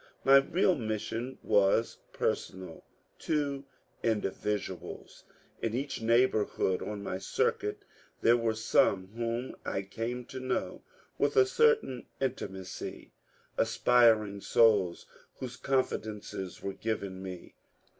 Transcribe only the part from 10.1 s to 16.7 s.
to know with a certain intimacy, aspiring souls whose confidences